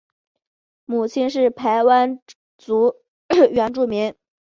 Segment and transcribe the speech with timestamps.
[0.85, 2.19] 母亲是排湾
[2.57, 2.95] 族
[3.53, 4.15] 原住民。